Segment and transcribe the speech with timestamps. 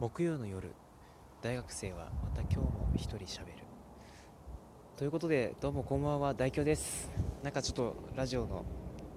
[0.00, 0.72] 木曜の夜
[1.40, 3.52] 大学生はまた今日も一人喋る。
[4.96, 7.08] ということでどうもこんばんは大京です。
[7.44, 8.64] なんかちょっとラジオの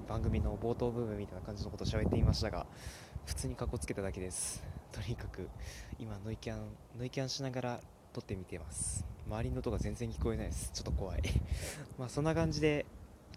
[0.07, 2.67] 番組の冒頭部分みたいな感じのことを喋っていましたが
[3.25, 4.63] 普通にかっこつけただけです。
[4.91, 5.50] とにかく
[5.98, 6.59] 今ノイキャン
[7.00, 7.80] ノイキャンしながら
[8.14, 9.04] 撮ってみてます。
[9.28, 10.70] 周りの音が全然聞こえないです。
[10.75, 11.23] ちょっと怖い。
[11.98, 12.86] まあそんな感じで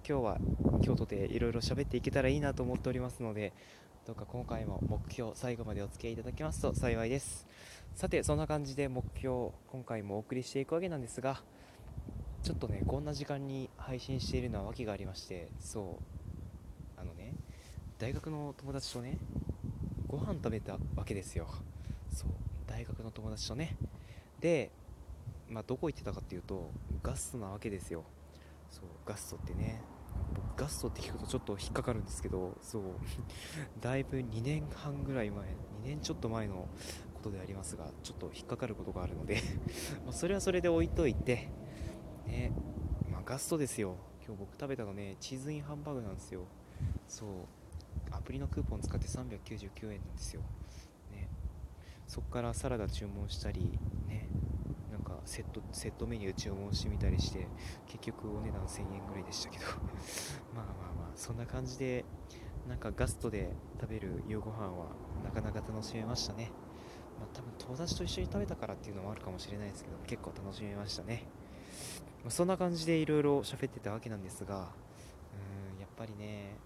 [0.07, 0.39] 今日は
[0.83, 3.55] 京都でいろいろ喋っていけたらいいなと思っておりますので
[4.11, 7.47] どうか今回も目標最後までお付き合いいただけますと幸いです。
[7.95, 11.41] さてそんな感じで目標今回もお送りしていくわけなんですが
[12.43, 16.01] ちょっとねこんな時間に配信しているのは訳がありましてそ
[16.97, 17.35] うあのね
[18.01, 19.17] 大学の友達とね
[20.09, 21.47] ご飯食べたわけですよ。
[22.13, 22.31] そう
[22.67, 23.77] 大学の友達とね。
[24.41, 24.73] で
[25.49, 26.69] まあどこ行ってたかっていうと
[27.05, 28.03] ガストなわけですよ。
[28.73, 29.81] そうガストってね
[30.61, 32.83] ガストって聞くとちょっと引っかかるんですけどそう。
[33.81, 36.69] だいぶ2年半ぐらい前2年ちょっと前の
[37.15, 39.39] ことでありますがちょっと引っかかることがあるので
[40.05, 41.49] まそれはそれで置いといて
[42.27, 42.53] ね
[43.11, 43.97] まあ、ガストですよ。
[44.25, 46.43] 今日僕食べたのねチーズインハンバーグなんですよ。
[47.09, 47.29] そう。
[48.11, 50.43] アプリのクーポン使って399円なんですよ。
[51.11, 51.29] ね。
[52.07, 54.29] そこからサラダ注文したりね
[55.31, 57.47] セットセットメニュー注文してみたりして
[57.87, 59.65] 結局お値段1000円ぐらいでしたけど。
[60.53, 62.05] まあまあまあそんな感じで
[62.69, 64.89] なんかガストで食べる夕ご飯は
[65.23, 66.51] なかなか楽しめましたね。
[67.21, 71.29] まあ多分友達と一緒に食べたからっていうのもあるかもしれないですけど結構楽しめましたね。
[72.25, 74.73] まあ、そんな感じでいろいろ喋ってたわけなんですが
[75.33, 76.57] うんやっぱりね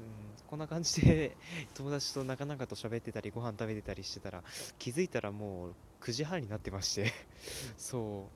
[0.00, 1.36] うんこんな感じで
[1.74, 4.44] 友達となかなかと喋ってたりご飯食べてたりしてたら
[4.78, 7.12] 気づいたらもう9時半になってまして。
[7.76, 8.28] そ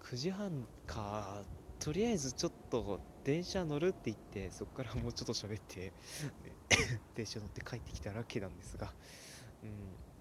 [0.00, 0.04] う。
[0.04, 1.42] 9時半か
[1.80, 5.92] とりあえずちょっと電車乗るって言ってそこからもうちょっと喋って
[7.14, 8.92] 電車乗って帰ってきたわけなんですが、
[9.62, 9.66] う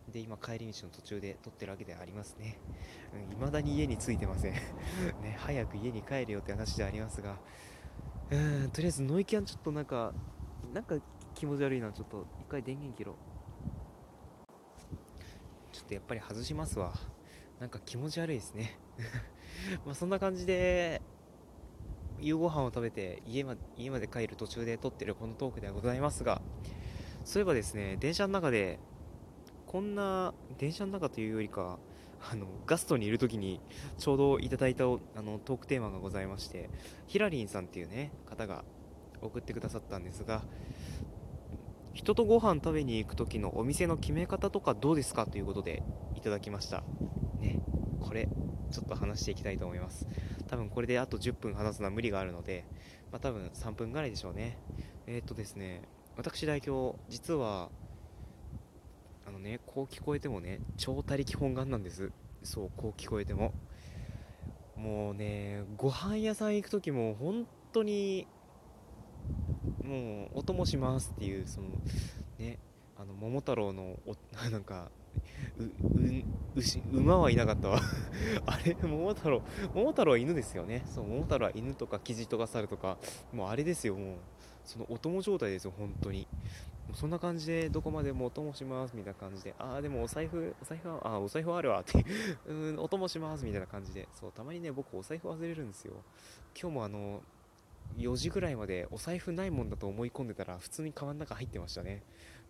[0.09, 2.57] ん、で今帰り道の途中で撮ってるわけでありますね。
[3.31, 4.53] いま、うん、だに家に着いてません。
[5.21, 7.37] ね早く家に帰るよって話でありますが。
[8.31, 8.71] うん。
[8.71, 10.13] とりあえずノイキャンちょっとなんか
[10.73, 10.95] なんか
[11.35, 13.15] 気持ち悪いなちょっと一回電源切ろう。
[15.71, 16.93] ちょっとやっぱり外しますわ。
[17.59, 18.77] なんか気持ち悪いですね。
[19.85, 21.01] まあそんな感じで
[22.19, 26.41] 夕ご飯を食べて家ま家まで帰る途中で撮ってるこのトークではございますが
[27.25, 28.79] そういえばですね電車の中で
[29.67, 31.79] こんな電車の中というよりか
[32.31, 33.59] あのガストにいる時に
[33.97, 34.87] ちょうどいただいたあ
[35.21, 36.69] のトークテーマがございまして
[37.07, 38.63] ヒラリンさんっていうね方が
[39.21, 40.43] 送ってくださったんですが
[41.93, 45.83] 人とご飯食べに行く時のお店の決め方とかどうですかということで
[46.15, 46.83] いただきました。
[47.39, 47.59] ね
[48.01, 48.27] これ
[48.71, 50.07] ちょっと話していきたいと思います。
[50.47, 52.65] 多分これであと10分話すのは無理があるので、
[53.11, 54.57] まあ、多分3分ぐらいでしょうね。
[55.05, 55.83] えー、っとですね
[56.17, 57.69] 私代表実は
[59.27, 62.11] あのねこう聞こえてもね超他力本願なんです。
[62.41, 63.53] そうこう聞こえても。
[64.75, 68.27] もうねご飯屋さん行く時も本当に
[69.83, 71.67] もうお供しますっていうその
[72.39, 72.57] ね
[72.97, 74.15] あの桃太郎のお
[74.49, 74.89] なんか
[75.57, 76.23] うう
[76.55, 77.79] 牛馬はいなかったわ。
[78.45, 79.41] あれ桃太郎
[79.73, 80.83] 桃太郎は犬ですよね。
[80.87, 82.97] そう桃太郎は犬とかキジとか猿とか
[83.31, 84.15] もうあれですよもう。
[84.65, 86.27] そのお供状態ですよ本当に。
[86.93, 89.53] そんな感じでどこまでもお供しますみたいな感じで。
[89.57, 91.81] ああでもお財布お財布はあお財布あるわ。
[91.81, 92.05] って
[92.47, 94.07] うんお供しますみたいな感じで。
[94.13, 95.93] そうたまにね僕お財布忘れるんですよ。
[96.59, 97.21] 今日もあの
[97.97, 102.03] 4時ぐらいまでお財布ないもんだと思い込んでたら普通にカバンの中入ってましたね、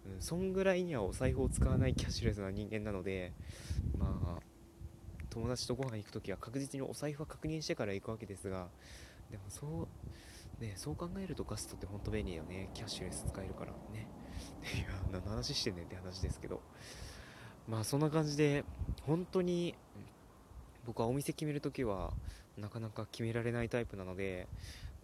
[0.05, 3.33] うん、そんぐらいにはお財布を使わないキャッシュレスな人間なので
[3.97, 4.39] まあ
[5.29, 8.67] 友達とご飯行く時は確実にお財布は確認してから行くわけですが
[9.31, 9.87] でもそ
[10.59, 12.69] うねそう考えるとガストってほんと便利だよね。
[12.73, 14.07] キャッシュレス使えるからね。
[14.75, 16.61] いや何の話してんねんって話ですけど。
[17.67, 18.65] まあそんな感じで
[19.03, 19.73] 本当に
[20.85, 22.13] 僕はお店決めるときは
[22.57, 24.47] なかなか決められないタイプなので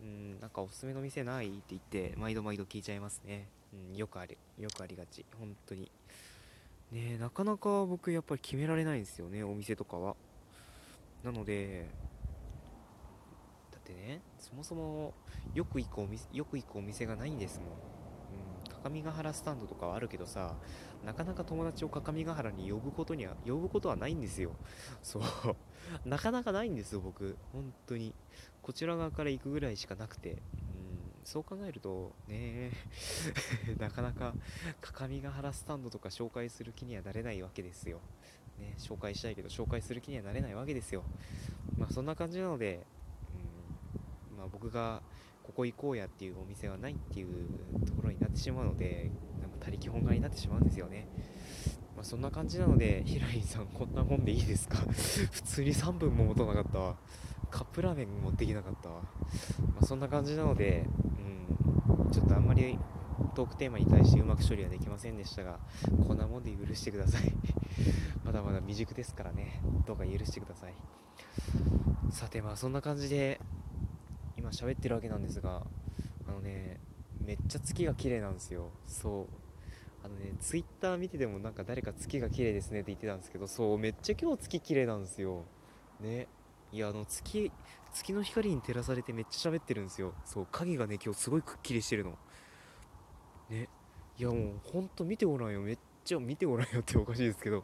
[0.01, 5.25] うんなんかおすすめの店ないって言って毎度毎度聞いちゃいますね、うん、よくあるよくありがち。
[5.37, 5.91] 本当に。
[6.91, 10.15] ねなかなか僕やっぱり決められないんですよねお店とかは。
[11.23, 11.87] なので
[13.71, 15.13] だってねそもそも
[15.53, 17.67] よく行くお店よく行くお店がないんですもん。
[18.81, 20.55] 各務原スタンドとかはあるけどさ
[21.05, 24.51] なかなか友達を各務原に呼ぶことには呼ぶことはないんですよ。
[25.01, 25.23] そう。
[26.05, 27.37] なかなかないんですよ僕。
[27.53, 28.13] 本当に。
[28.61, 30.31] こちら側から行くぐらいしかなくて。
[30.31, 30.39] うん。
[31.23, 32.71] そう考えるとね
[33.77, 34.33] なかなか
[34.81, 38.01] 各務原スタンドとか紹介する気にはなれないわけですよ。
[38.57, 41.03] ね紹介したいけど紹介する気にはなれないわけですよ。
[41.77, 42.85] まあそんな感じなので
[44.31, 44.37] うん。
[44.37, 45.01] まあ僕が
[45.43, 47.47] ここ行こうやっていうお店はないっていう
[47.85, 49.09] ところになってしまうので
[49.59, 51.07] 他力本願になってしまうんですよね。
[51.95, 54.77] まあ、そんな感じなのでヒラリンさんこんなもんでいいですか？
[54.87, 56.97] 普通に3分も持たなかったわ。
[57.51, 59.01] カップラーメンもできなかったわ、
[59.73, 60.85] まあ、そんな感じなので、
[61.97, 62.77] うん、ちょっとあんまり
[63.33, 65.59] トークテーマに対してうまく処理はできませんでしたが
[66.07, 67.33] こんなもんで許してください。
[68.23, 69.61] まだまだ未熟ですからね。
[69.87, 70.73] どうか許してください。
[72.11, 73.41] さてまあそんな感じで
[74.37, 75.65] 今喋ってるわけなんですが
[76.27, 76.79] あのね
[77.19, 78.69] めっちゃ月が綺麗なんですよ。
[78.85, 79.48] そう。
[80.03, 85.43] あのねツイッター見ててもなんか誰か月が綺麗ですねって言ってたんですけどそうめっちゃ今日月綺麗なんですよ。
[85.99, 86.27] ね。
[86.71, 87.51] いやあの月
[87.93, 90.13] 月の光に照らされてめっちゃ喋ってるんですよ。
[90.25, 92.17] そう影がね今日すごいくっきりしてるの。
[93.49, 93.67] ね。
[94.17, 95.61] いやもうほんと見てごらんよ。
[95.61, 97.63] めっちゃ見てごらんよっておかしいですけど。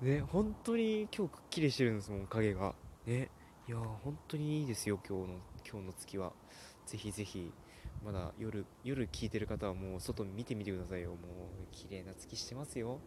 [0.00, 2.74] ね本当に今日くっきりしてるんですもん影が。
[3.06, 3.30] ね。
[3.68, 5.38] いや本当にいいですよ今日の
[5.70, 6.32] 今日の月は。
[6.86, 7.52] ぜひぜひ
[8.04, 11.10] まだ夜夜聞いてる方はもう外見てみてくださいよ。
[11.10, 11.18] もう
[11.70, 13.00] 綺麗な月してますよ。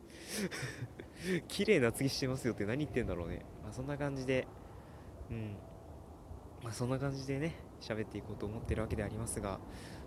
[1.47, 3.45] 綺麗な月してますよって何言ってんだろうね。
[3.61, 4.47] まあそんな感じで
[5.29, 5.55] うん。
[6.63, 9.59] まあそんな感じでね喋っていこうと思ってるわけでありますが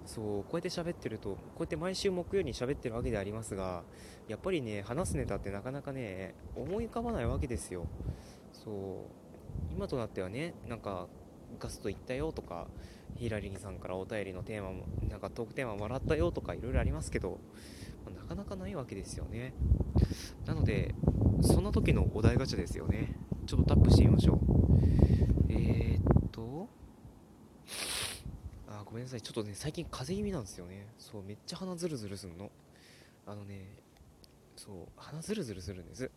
[0.06, 3.84] そうこうやって喋ってるとこうやって毎週木曜に喋ってるわけでありますが
[4.26, 7.86] やっぱりね話すネタってなかなかね思い浮かばないわけですよ。
[8.52, 9.72] そう。
[9.72, 11.08] 今となってはねなんか
[11.58, 12.66] ガスト行ったよとか
[13.16, 17.40] ヒラリンさんからお便りのテーマもなんかトークテーマもらったよとかいろいろありますけど、
[18.04, 19.54] まあ、なかなかないわけですよね。
[20.46, 20.94] なので
[21.42, 23.16] その時のお題ガチャですよね。
[23.46, 24.38] ちょっとタップしてみましょう。
[25.48, 26.68] えー、っと
[28.68, 29.22] あごめんなさい。
[29.22, 30.86] ちょっとね最近風邪気味なんですよね。
[30.98, 32.50] そうめっちゃ鼻ズルズルすんの。
[33.26, 33.66] あのね
[34.56, 36.10] そう鼻ズルズルするんです。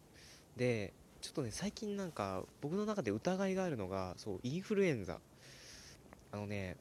[0.55, 5.19] でちょっとね最近なんか僕の中で疑いがあるのがそうインフルエンザ。
[6.31, 6.77] あのね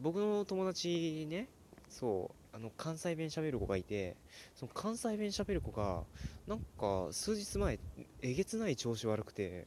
[0.00, 1.48] 僕の友達ね
[1.88, 4.16] そうあの関西弁喋る子がいて
[4.54, 6.04] その関西弁喋る子が
[6.46, 7.78] なんか数日前
[8.22, 9.66] えげつない調子悪くて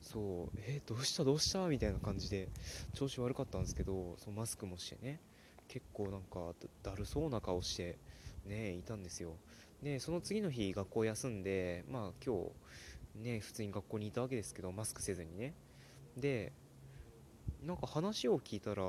[0.00, 1.66] そうえどうしたどうした？
[1.68, 2.48] みたいな感じで
[2.94, 5.20] 調子悪かったんですけどそのマスクもしてね
[5.68, 7.98] 結構なんかだるそうな顔して
[8.46, 9.32] ねいたんですよ。
[9.82, 12.50] でその次の日学校休んでまあ今日
[13.14, 15.54] ね普通に学校にいたわけですけどマスクせずにね。
[16.16, 16.52] で
[17.64, 18.82] なんか話を聞いたら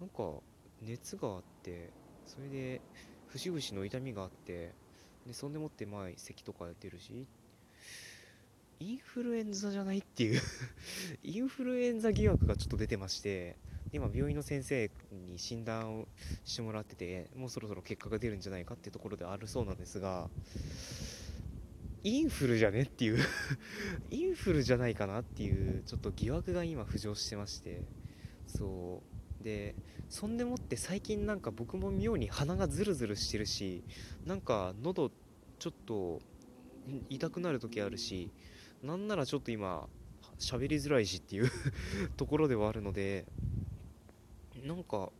[0.00, 0.40] なんか
[0.82, 1.90] 熱があって
[2.26, 2.80] それで
[3.28, 4.72] 節々の痛みがあって
[5.26, 7.26] でそんでもってまあ咳とかやってるし
[8.80, 10.40] インフルエンザじゃないっていう
[11.22, 13.56] インフルエンザ疑惑がちょっと出てまして
[13.92, 16.08] 今病院の先生に診断を
[16.44, 20.30] してもらっててもうそろそろ結果が出るんじゃないかっていうところであるそうなんですが
[22.02, 23.18] インフルじゃねっていう
[24.10, 27.82] インフルじゃないかなっていうちょっと疑惑が今浮上してまして。
[28.46, 29.20] そう。
[29.42, 29.74] で
[30.08, 33.84] そんでもって最近なんか僕も妙に鼻がズルズルしてるし
[34.26, 35.10] なんか喉
[35.58, 36.20] ちょっと
[37.08, 38.30] 痛くなる時あるし
[38.82, 39.88] なんならちょっと今
[40.38, 41.50] 喋りづらいしっていう
[42.16, 43.26] ところではあるので
[44.64, 45.10] なんか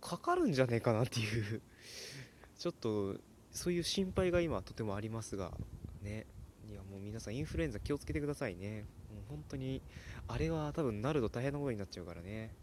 [0.00, 1.62] かかるんじゃねえかなっていう
[2.58, 3.16] ちょっと
[3.50, 5.56] そういう心配が今とてもありますが。
[6.04, 6.26] ね。
[6.70, 8.84] いやもう皆さんインフルエンザ気をつけてくださいね。
[9.12, 9.82] もう本当に
[10.28, 12.54] あれは多分なると大変なことになっちゃうからね。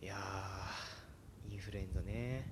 [0.00, 2.50] いやーインフルエンザね。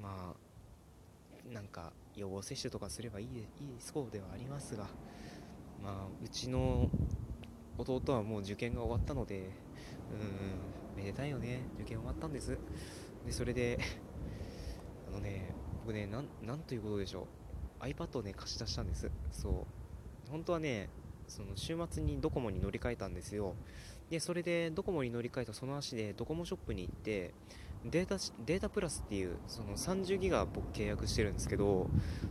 [0.00, 3.46] まあなんか予防接種とかすればいいいい
[3.78, 4.88] そうではありますが。
[5.82, 6.88] まあうちの
[7.78, 9.50] 弟はもう受験が終わったので
[10.96, 11.62] うんめでたいよね。
[11.74, 12.58] 受験終わったんです。
[13.26, 13.78] でそれで
[15.08, 15.54] あのね
[15.84, 17.26] 僕ねなんということでしょう。
[17.82, 19.10] iPad をね貸し出したんです。
[19.30, 19.52] そう。
[20.30, 20.88] 本当はね
[21.28, 23.54] その週末にドコモに乗り換えたんですよ。
[24.10, 27.32] でそれでドコモに乗り換えたその足でドコモショップに行って
[27.84, 31.88] データデータプラスっていうその30ギガ僕契約してるんですけど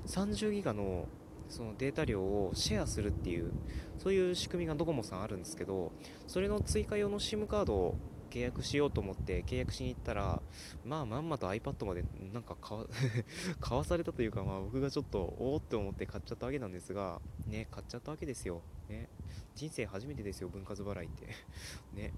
[0.07, 1.07] 30ギガの
[1.49, 3.51] そのデータ量をシェアするっていう
[3.97, 5.91] そういう仕組みがドコモさんあるんですけど
[6.27, 7.95] それの追加用の SIM カードを
[8.31, 10.41] 契約しようと思って契約しに行ったら
[10.85, 12.55] まあまんまと iPad までなんか
[13.59, 18.61] 買わされたというかまあ僕がちょっとおおって思って買っちゃったわけなんですがね買っちゃったわけですよ。
[18.89, 19.09] ね。
[19.53, 21.27] 人生初めてですよ分割払いって。
[21.93, 22.13] ね。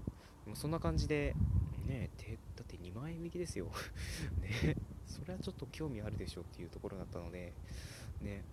[0.54, 1.34] そんな感じで
[1.86, 2.10] ね
[2.56, 3.66] だって2万円引きですよ。
[4.40, 4.76] ね。
[5.06, 7.52] それはちょっと興味あるでしょっていうところだったので
[8.20, 8.44] ね。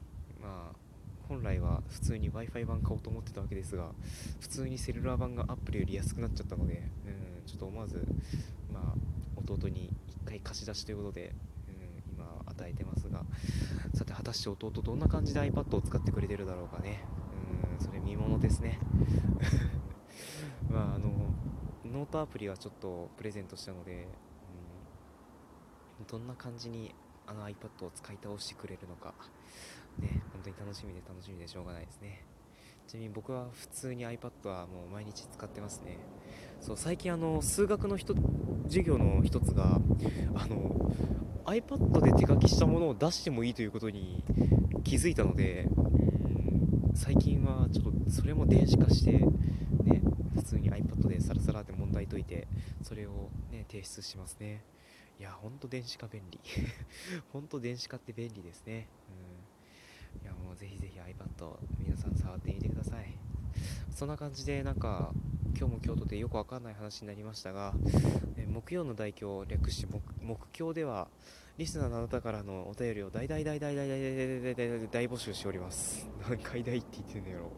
[0.42, 0.91] まあ
[1.32, 3.86] 本来は普通に w i f i 版買おうと思ってたわけですが
[4.42, 8.06] 普通にセルラー版がアップルより安くなっちゃったので、うん、ちょっと思わず、
[8.70, 9.94] まあ、弟に
[10.26, 11.34] 1回貸し出しということで、
[11.70, 13.24] うん、今与えてますが
[13.94, 17.00] さて果たして弟どんな感じで iPad を使ってくれてるだろうかね、
[17.80, 18.78] うん、それ見ものですね。
[20.70, 21.34] まああの
[21.86, 24.08] ノートアプリはちょっとプレゼントしたので、
[26.00, 26.94] うん、どんな感じに
[27.26, 29.14] あの iPad を使い倒してくれるのか
[30.00, 32.24] ね、本当に楽しみで楽しみでしょうがないですね。
[32.88, 36.00] ちなみに僕は普通に iPad はもう毎日使ってますね。
[36.60, 39.80] そう最近あの数学の授業の一つが
[40.34, 40.92] あの
[41.46, 44.24] iPad で手書きしたものを出してもいいということに
[44.84, 45.68] 気づいたので
[46.96, 50.02] 最近はちょっとそれも電子化してね
[50.34, 52.48] 普通に iPad でサラサラで問題解いて
[52.82, 54.64] それをね提出しますね。
[55.20, 56.40] いやほんと電子化便利。
[57.32, 59.32] ほんと電子化って便利ですねうん
[60.20, 60.92] いやもうぜひぜ
[61.42, 63.18] ひ iPad 皆さん触ってみてください。
[63.94, 65.12] そんな感じでなんか
[65.58, 67.74] 今日も京都でよくわかんない話になりましたが、
[68.38, 69.88] え木曜の代表略して
[70.22, 71.08] 木京では
[71.58, 77.52] リスナーのあなたからのお便りを大大大大大大大大大大大募集しております何回大って言ってんのやろ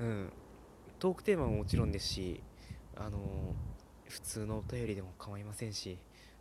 [0.00, 0.32] うん
[0.98, 2.42] トークテーマももちろんですし
[2.96, 3.54] あの
[4.08, 5.98] 普通のお便りでも構いませんし、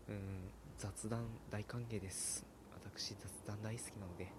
[0.10, 4.32] うん、雑談大歓迎です私雑談大好きなので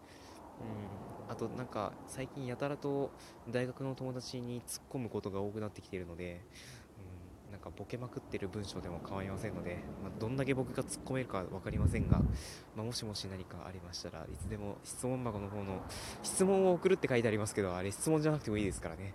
[0.60, 3.10] うん、あとなんか最近やたらと
[3.48, 6.40] 大学の友達に突っ込むことが多くなってきているので、
[7.46, 12.18] うん、なんかボケまくってる文章でも構いませんので、まあ、どんだけ僕が突っ込めるか分かりませんが、
[12.74, 15.82] まあ、もしもし何かありましたらいつでも質問箱の方の
[16.22, 19.14] 質問を送るって書いてありますけどあれ質問じゃなくてもいいですからね。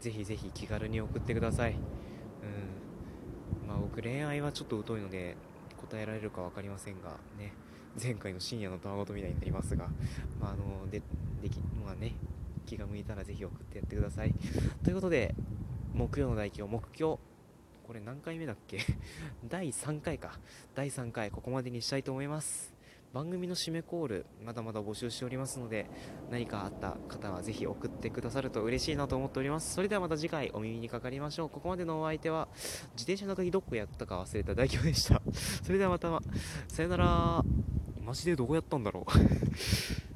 [0.00, 3.68] ぜひぜひ気軽に送ってください、うん。
[3.68, 5.36] まあ、僕恋愛はちょっと疎いので
[5.76, 7.52] 答えられるか分かりませんがね。
[8.00, 9.88] 前回の深夜のたわごとみたいになりますが、
[10.40, 11.02] まあ、あので
[11.42, 12.14] でき、まあね、
[12.66, 14.34] 気が向いたらぜひ送ってやってください。
[14.84, 15.34] ということで、
[15.94, 17.18] 木曜の代表、木曜、
[17.86, 18.78] これ何回目だっけ？
[19.48, 20.38] 第3回か。
[20.74, 22.74] 第3回、ここまでにしたいと思います。
[23.14, 25.86] 番組の締めコール、まだまだ募集しておりますので、
[26.30, 29.72] 何かあった方はぜひ送ってくださると嬉しいなと思っております。
[29.72, 31.48] それではまた次回お耳にかかりましょう。
[31.48, 32.48] ここまでのお相手は、
[32.92, 35.22] 自転車の時どこやったか忘れた代表でした。
[35.62, 36.20] それではまた、
[36.68, 37.77] さよなら。
[38.08, 40.07] マジでどこやったんだろう。